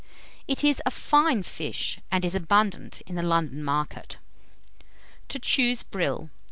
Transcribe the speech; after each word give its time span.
It 0.47 0.63
is 0.63 0.81
a 0.83 0.89
fine 0.89 1.43
fish, 1.43 1.99
and 2.09 2.25
is 2.25 2.33
abundant 2.33 3.01
in 3.05 3.13
the 3.13 3.21
London 3.21 3.63
market. 3.63 4.17
TO 5.29 5.37
CHOOSE 5.37 5.83
BRILL. 5.83 6.31